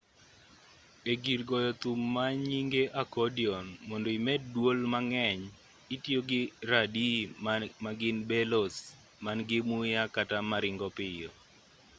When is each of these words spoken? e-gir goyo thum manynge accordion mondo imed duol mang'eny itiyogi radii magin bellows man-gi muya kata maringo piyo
e-gir 1.11 1.41
goyo 1.49 1.71
thum 1.81 1.99
manynge 2.15 2.83
accordion 3.01 3.65
mondo 3.87 4.09
imed 4.19 4.41
duol 4.53 4.79
mang'eny 4.93 5.41
itiyogi 5.95 6.41
radii 6.69 7.19
magin 7.85 8.17
bellows 8.29 8.75
man-gi 9.23 9.59
muya 9.69 10.03
kata 10.15 10.37
maringo 10.51 10.87
piyo 10.97 11.29